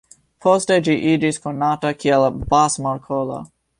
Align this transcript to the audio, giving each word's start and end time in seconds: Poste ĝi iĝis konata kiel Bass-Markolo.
Poste 0.45 0.77
ĝi 0.87 0.95
iĝis 1.11 1.39
konata 1.43 1.91
kiel 2.05 2.25
Bass-Markolo. 2.55 3.39